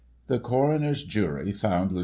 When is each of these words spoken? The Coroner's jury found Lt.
The 0.25 0.39
Coroner's 0.39 1.03
jury 1.03 1.51
found 1.51 1.91
Lt. 1.91 1.99